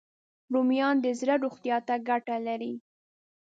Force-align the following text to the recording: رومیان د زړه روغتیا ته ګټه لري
رومیان 0.53 0.95
د 1.01 1.07
زړه 1.19 1.35
روغتیا 1.43 1.77
ته 1.87 1.95
ګټه 2.09 2.35
لري 2.47 2.73